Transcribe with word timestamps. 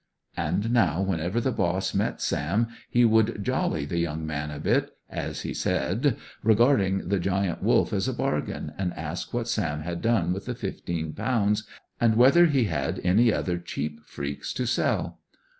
And 0.35 0.71
now, 0.71 0.99
whenever 1.03 1.39
the 1.39 1.51
boss 1.51 1.93
met 1.93 2.23
Sam, 2.23 2.69
he 2.89 3.05
would 3.05 3.43
"jolly" 3.43 3.85
the 3.85 3.99
young 3.99 4.25
man 4.25 4.49
a 4.49 4.59
bit, 4.59 4.89
as 5.11 5.41
he 5.41 5.53
said, 5.53 6.17
regarding 6.41 7.09
the 7.09 7.19
Giant 7.19 7.61
Wolf 7.61 7.93
as 7.93 8.07
a 8.07 8.13
bargain, 8.13 8.73
and 8.79 8.95
ask 8.95 9.31
what 9.31 9.47
Sam 9.47 9.81
had 9.81 10.01
done 10.01 10.33
with 10.33 10.45
the 10.45 10.55
fifteen 10.55 11.13
pounds, 11.13 11.67
and 11.99 12.15
whether 12.15 12.47
he 12.47 12.63
had 12.63 12.99
any 13.03 13.31
other 13.31 13.59
cheap 13.59 14.03
freaks 14.03 14.53
to 14.53 14.65
sell. 14.65 15.19